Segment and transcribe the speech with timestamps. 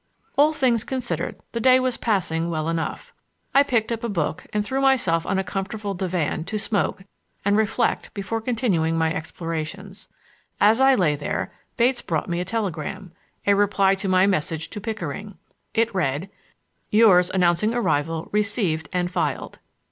[0.35, 3.13] All things considered, the day was passing well enough.
[3.53, 7.03] I picked up a book, and threw myself on a comfortable divan to smoke
[7.45, 10.07] and reflect before continuing my explorations.
[10.59, 13.11] As I lay there, Bates brought me a telegram,
[13.45, 15.37] a reply to my message to Pickering.
[15.75, 16.31] It read:
[16.89, 19.59] "Yours announcing arrival received and filed."